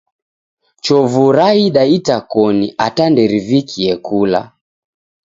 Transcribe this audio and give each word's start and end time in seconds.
Chovu 0.83 1.25
raida 1.37 1.83
itakoni 1.97 2.67
ata 2.85 3.03
nderivikie 3.11 3.91
kula 4.05 4.41